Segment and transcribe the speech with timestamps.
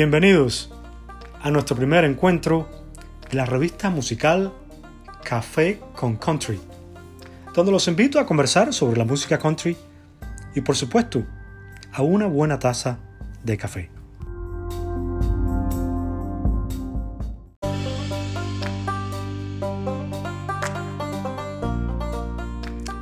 [0.00, 0.70] Bienvenidos
[1.42, 2.68] a nuestro primer encuentro
[3.28, 4.52] de la revista musical
[5.24, 6.60] Café con Country,
[7.52, 9.76] donde los invito a conversar sobre la música country
[10.54, 11.24] y por supuesto
[11.92, 13.00] a una buena taza
[13.42, 13.90] de café.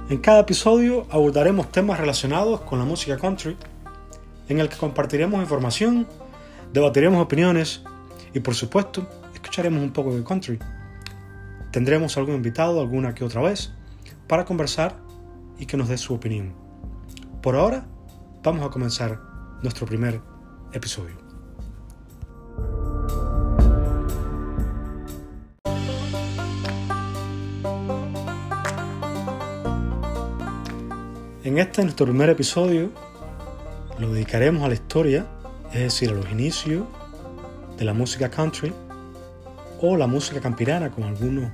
[0.09, 3.55] En cada episodio abordaremos temas relacionados con la música country,
[4.49, 6.07] en el que compartiremos información,
[6.77, 7.83] debatiremos opiniones
[8.35, 10.59] y por supuesto escucharemos un poco de country.
[11.71, 13.73] Tendremos algún invitado alguna que otra vez
[14.27, 14.95] para conversar
[15.59, 16.53] y que nos dé su opinión.
[17.41, 17.87] Por ahora,
[18.43, 19.19] vamos a comenzar
[19.63, 20.21] nuestro primer
[20.75, 21.17] episodio.
[31.43, 32.91] En este nuestro primer episodio
[33.99, 35.27] lo dedicaremos a la historia,
[35.73, 36.85] es decir, a los inicios
[37.77, 38.73] de la música country
[39.81, 41.51] o la música campirana, como algunos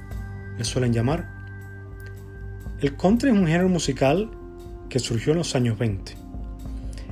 [0.56, 1.28] le suelen llamar.
[2.80, 4.30] El country es un género musical
[4.88, 6.12] que surgió en los años 20.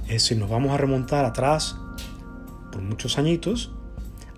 [0.02, 1.76] Es decir, nos vamos a remontar atrás
[2.70, 3.72] por muchos añitos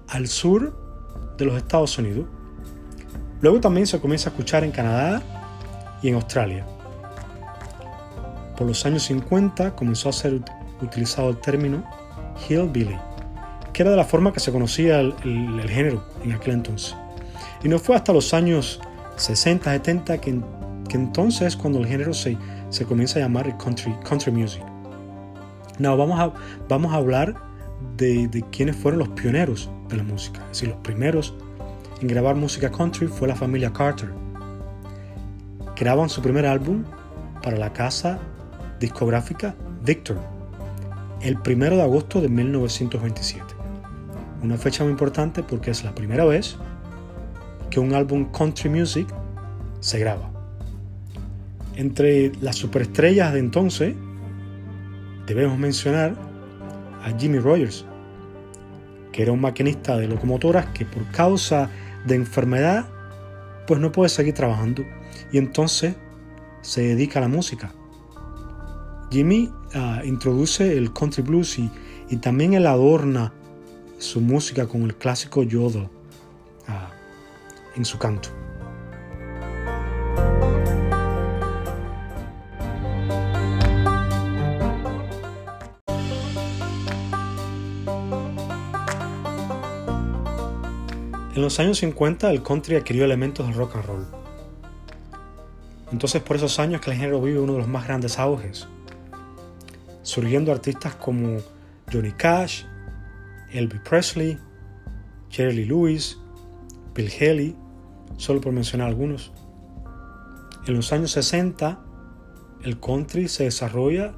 [0.09, 2.27] al sur de los Estados Unidos.
[3.41, 5.23] Luego también se comienza a escuchar en Canadá
[6.03, 6.67] y en Australia.
[8.57, 10.41] Por los años 50 comenzó a ser
[10.81, 11.85] utilizado el término
[12.49, 12.99] hillbilly,
[13.73, 15.15] que era de la forma que se conocía el,
[15.69, 16.95] género en aquel entonces.
[17.63, 18.81] Y no fue hasta los años
[19.17, 20.41] 60, 70 que,
[20.91, 22.37] entonces es cuando el género se,
[22.69, 24.63] se comienza a llamar country, country music.
[25.79, 26.33] No, vamos a,
[26.69, 27.35] vamos a hablar
[27.97, 30.41] de, de quiénes fueron los pioneros de la música.
[30.51, 31.35] Es decir, los primeros
[32.01, 34.11] en grabar música country fue la familia Carter.
[35.77, 36.85] Graban su primer álbum
[37.43, 38.19] para la casa
[38.79, 40.42] discográfica Victor
[41.23, 43.45] el 1 de agosto de 1927.
[44.43, 46.57] Una fecha muy importante porque es la primera vez
[47.71, 49.07] que un álbum country music
[49.81, 50.31] se graba.
[51.77, 53.95] Entre las superestrellas de entonces
[55.27, 56.17] debemos mencionar
[57.05, 57.85] a Jimmy Rogers,
[59.13, 61.71] que era un maquinista de locomotoras que por causa
[62.05, 62.87] de enfermedad
[63.67, 64.85] pues no puede seguir trabajando
[65.31, 65.95] y entonces
[66.63, 67.73] se dedica a la música
[69.13, 71.71] Jimmy ah, introduce el country blues y,
[72.17, 73.35] también él adorna
[73.99, 75.91] su música con el clásico yodo
[76.67, 76.91] ah,
[77.77, 78.31] en su canto.
[91.35, 94.07] En los años 50 el country adquirió elementos del rock and roll.
[95.93, 98.69] Entonces por esos años que el género vive uno de los más grandes auges
[100.13, 101.39] surgiendo artistas como
[101.91, 102.65] Johnny Cash,
[103.51, 104.39] Elvis Presley,
[105.31, 106.19] Jerry Lewis,
[106.95, 107.57] Bill Haley,
[108.19, 109.33] solo por mencionar algunos.
[110.67, 111.81] En los años 60,
[112.63, 114.13] el country se desarrolla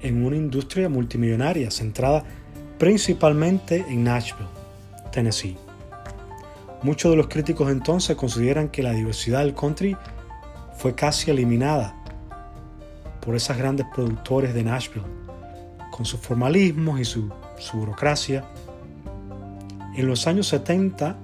[0.00, 2.24] en una industria multimillonaria centrada
[2.76, 4.50] principalmente en Nashville,
[5.12, 5.56] Tennessee.
[6.82, 9.96] Muchos de los críticos entonces consideran que la diversidad del country
[10.76, 11.99] fue casi eliminada
[13.30, 15.06] por esas grandes productores de Nashville,
[15.92, 17.30] con sus formalismos y su,
[17.72, 18.44] burocracia.
[19.94, 21.16] En los años 70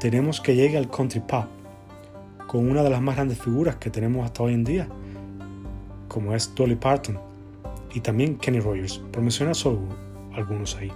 [0.00, 1.44] tenemos que llegue al country pop,
[2.48, 4.88] con una de las más grandes figuras que tenemos hasta hoy en día,
[6.08, 7.20] como es Dolly Parton
[7.94, 9.78] y también Kenny Rogers, por mencionar solo
[10.34, 10.90] algunos ahí.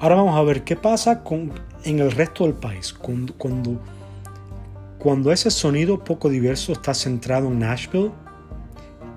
[0.00, 1.52] Ahora vamos a ver qué pasa con,
[1.84, 3.78] en el resto del país, cuando, cuando
[4.98, 8.12] cuando ese sonido poco diverso está centrado en Nashville,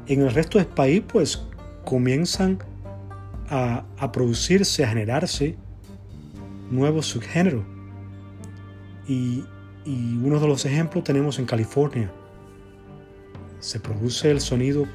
[0.07, 1.45] en el resto del país pues
[1.85, 2.59] comienzan
[3.49, 5.57] a, producirse, a generarse
[6.69, 7.63] nuevos subgéneros.
[9.07, 9.43] Y,
[9.85, 12.11] uno de los ejemplos tenemos en California.
[13.59, 14.85] Se produce el sonido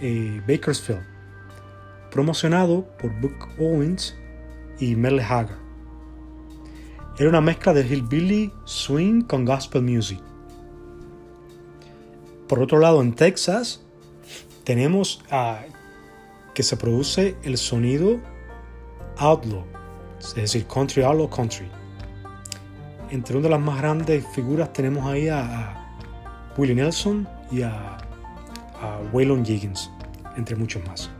[0.00, 1.02] eh, Bakersfield,
[2.12, 4.14] promocionado por Book Owens
[4.78, 5.58] y Merle Haggard.
[7.18, 10.20] Era una mezcla de hillbilly swing con gospel music.
[12.48, 13.80] Por otro lado, en Texas
[14.64, 15.22] tenemos
[16.54, 18.20] que se produce el sonido
[19.18, 19.64] outlaw,
[20.20, 21.68] es decir, country outlaw country.
[23.10, 25.80] Entre una de las más grandes figuras tenemos ahí a,
[26.56, 27.98] Willie Nelson y a,
[29.12, 29.90] Waylon Higgins,
[30.36, 31.10] entre muchos más.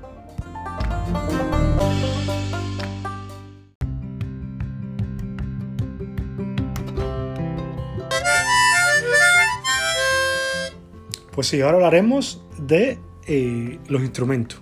[11.35, 12.97] Pues sí, ahora hablaremos de
[13.27, 14.61] eh, los instrumentos.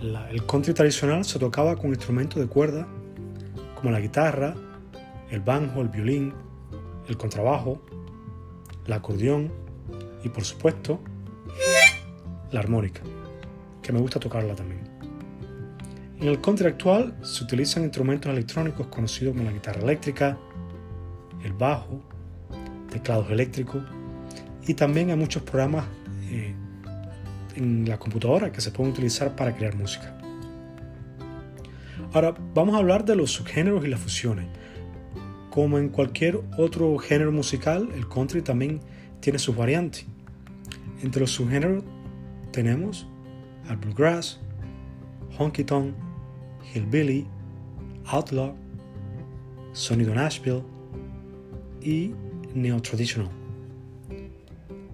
[0.00, 2.88] el country tradicional se tocaba con instrumentos de cuerda
[3.76, 4.56] como la guitarra,
[5.30, 6.34] el banjo, el violín,
[7.06, 7.80] el contrabajo,
[8.84, 9.52] el acordeón
[10.24, 10.98] y por supuesto
[12.50, 13.02] la armónica,
[13.82, 14.80] que me gusta tocarla también.
[16.18, 20.36] En el country actual se utilizan instrumentos electrónicos conocidos como la guitarra eléctrica,
[21.44, 22.02] el bajo,
[22.90, 23.84] teclados eléctricos
[24.66, 25.86] y también hay muchos programas
[26.30, 26.54] eh,
[27.56, 30.16] en la computadora que se pueden utilizar para crear música.
[32.12, 34.46] Ahora vamos a hablar de los subgéneros y las fusiones.
[35.50, 38.80] Como en cualquier otro género musical, el country también
[39.20, 40.06] tiene sus variantes.
[41.02, 41.84] Entre los subgéneros
[42.52, 43.06] tenemos
[43.68, 44.40] al bluegrass,
[45.38, 45.94] honky tonk,
[46.74, 47.26] hillbilly,
[48.06, 48.54] outlaw,
[49.72, 50.62] sonido Nashville
[51.80, 52.12] y
[52.54, 53.39] neo-traditional.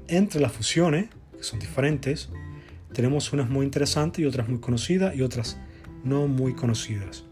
[0.08, 2.29] Entre las fusiones, que son diferentes,
[2.93, 5.58] tenemos unas muy interesantes y otras muy conocidas y otras
[6.05, 7.25] no muy conocidas,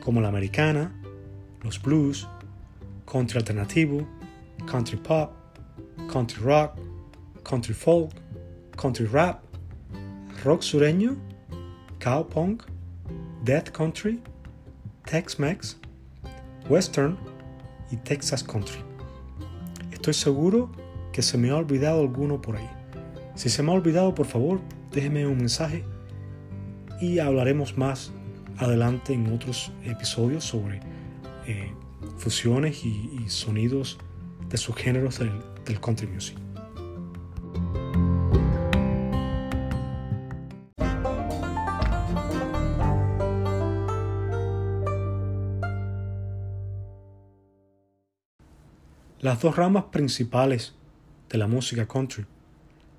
[0.00, 0.92] como la americana,
[1.62, 2.28] los blues,
[3.10, 4.06] country alternativo,
[4.70, 5.32] country pop,
[6.12, 6.78] country rock,
[7.42, 8.12] country folk,
[8.76, 9.42] country rap,
[10.44, 11.16] rock sureño,
[11.98, 12.64] cowpunk,
[13.44, 14.20] death country,
[15.06, 15.78] Tex-Mex,
[16.68, 17.16] western
[17.90, 18.78] y Texas country.
[19.90, 20.70] Estoy seguro
[21.18, 22.70] que se me ha olvidado alguno por ahí.
[23.34, 24.60] Si se me ha olvidado, por favor,
[24.92, 25.84] déjeme un mensaje
[27.00, 28.12] y hablaremos más
[28.56, 30.78] adelante en otros episodios sobre
[31.48, 31.72] eh,
[32.18, 33.98] fusiones y, sonidos
[34.48, 36.38] de sus géneros del country music.
[49.18, 50.77] Las dos ramas principales
[51.28, 52.26] de la música country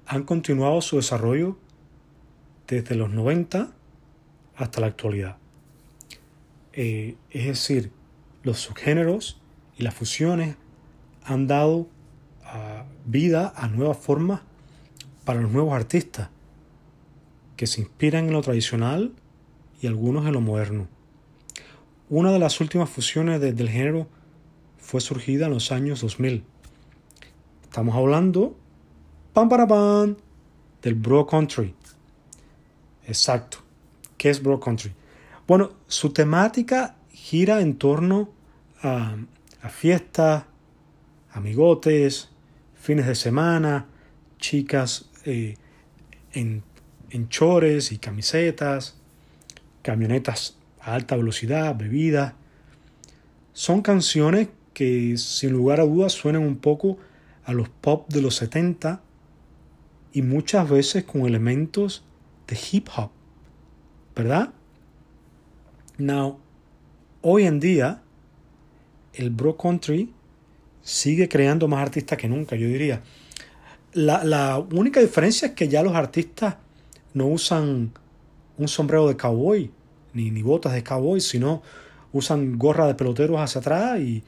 [0.05, 1.57] han continuado su desarrollo
[2.67, 3.71] desde los 90
[4.55, 5.37] hasta la actualidad.
[6.73, 7.91] Eh, es decir,
[8.43, 9.39] los subgéneros
[9.77, 10.55] y las fusiones
[11.23, 11.87] han dado
[12.43, 14.41] ah, vida a nuevas formas
[15.25, 16.29] para los nuevos artistas
[17.55, 19.13] que se inspiran en lo tradicional
[19.81, 20.87] y algunos en lo moderno.
[22.09, 24.07] Una de las últimas fusiones del género
[24.79, 26.43] fue surgida en los años 2000.
[27.69, 28.57] Estamos hablando,
[29.31, 30.15] pam para pam,
[30.81, 31.75] del bro country.
[33.05, 33.59] Exacto.
[34.17, 34.91] ¿Qué es bro country?
[35.47, 38.31] Bueno, su temática gira en torno
[38.81, 39.17] a,
[39.69, 40.45] fiestas,
[41.31, 42.29] amigotes,
[42.73, 43.85] fines de semana,
[44.39, 45.55] chicas eh,
[46.33, 46.63] en,
[47.11, 48.97] en chores y camisetas,
[49.83, 52.33] camionetas a alta velocidad, bebidas.
[53.53, 56.97] Son canciones que sin lugar a dudas suenan un poco
[57.49, 59.01] a los pop de los 70
[60.13, 62.03] y muchas veces con elementos
[62.47, 63.09] de hip hop,
[64.15, 64.53] ¿verdad?
[65.97, 66.37] Now,
[67.21, 68.03] hoy en día
[69.13, 70.13] el bro country
[70.83, 73.01] sigue creando más artistas que nunca, yo diría.
[73.93, 76.57] La, la única diferencia es que ya los artistas
[77.15, 77.91] no usan
[78.59, 79.71] un sombrero de cowboy
[80.13, 81.63] ni, ni botas de cowboy, sino
[82.13, 84.23] usan gorra de peloteros hacia atrás y,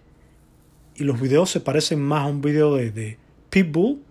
[0.95, 3.17] y los videos se parecen más a un video de, de
[3.49, 4.03] Pitbull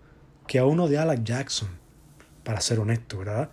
[0.46, 1.68] que a uno de Alex Jackson,
[2.42, 3.50] para ser honesto, ¿verdad?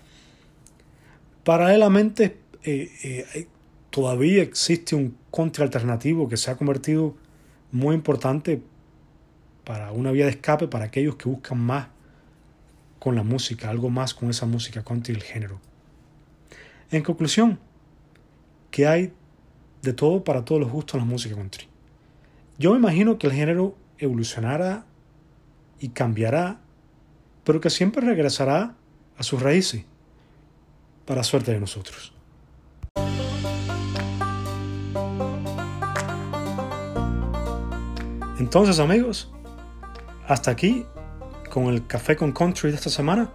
[1.44, 3.48] Paralelamente, eh, eh,
[3.90, 7.16] todavía existe un country alternativo que se ha convertido
[7.72, 8.62] muy importante
[9.64, 11.88] para una vía de escape para aquellos que buscan más
[13.00, 15.62] con la música, algo más con esa música country el género.
[16.90, 17.60] En conclusión,
[18.72, 19.14] que hay
[19.82, 21.68] de todo para todos los gustos en la música country.
[22.60, 24.86] Yo me imagino que el género evolucionará
[25.80, 26.60] y cambiará,
[27.44, 28.76] pero que siempre regresará
[29.16, 29.86] a sus raíces,
[31.06, 32.14] para suerte de nosotros.
[38.40, 39.32] Entonces amigos,
[40.28, 40.86] hasta aquí
[41.52, 43.30] con el café con country de esta semana.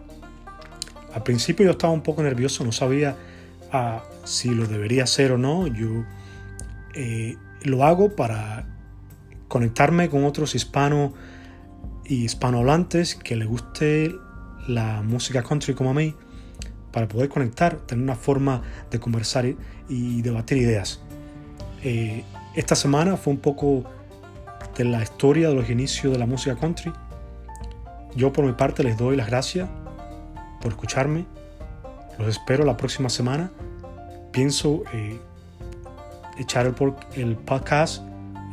[1.15, 3.17] Al principio yo estaba un poco nervioso, no sabía
[3.71, 5.69] ah, si lo debería hacer o no.
[5.69, 6.05] Yo
[6.95, 8.67] eh, lo hago para
[9.53, 11.13] conectarme con otros hispanos
[12.07, 14.11] y hispanohablantes que les guste
[14.67, 16.15] la música country como a mí,
[16.91, 19.45] para poder conectar, tener una forma de conversar
[19.91, 21.03] y, debatir ideas.
[21.85, 23.85] Eh, esta semana fue un poco
[24.75, 26.91] de la historia de los inicios de la música country.
[28.17, 29.69] Yo por mi parte les doy las gracias
[30.63, 31.27] por escucharme.
[32.19, 33.53] Los espero la próxima semana.
[34.33, 35.21] Pienso eh,
[36.39, 36.75] echar el,
[37.17, 38.03] el podcast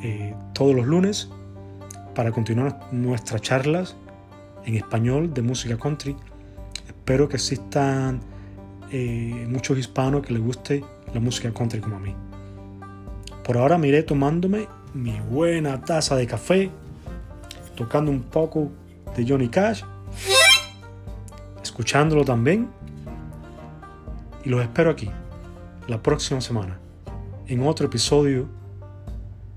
[0.03, 1.29] eh, todos los lunes
[2.15, 3.95] para continuar nuestras charlas
[4.65, 6.15] en español de música country.
[6.87, 8.21] Espero que existan
[8.91, 12.15] eh, muchos hispanos que les guste la música country como a mí.
[13.43, 16.69] Por ahora me iré tomándome mi buena taza de café,
[17.75, 18.69] tocando un poco
[19.15, 19.83] de Johnny Cash,
[21.61, 22.69] escuchándolo también.
[24.45, 25.09] Y los espero aquí
[25.87, 26.79] la próxima semana
[27.47, 28.58] en otro episodio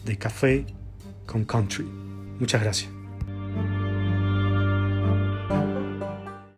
[0.05, 0.67] de Café
[1.27, 1.87] con Country.
[2.39, 3.02] Muchas gracias.